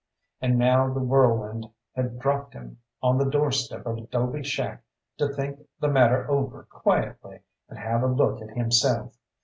[0.41, 4.83] And now the whirlwind had dropped him on the doorstep of a 'dobe shack
[5.19, 9.15] to think the matter over quietly and have a look at himself.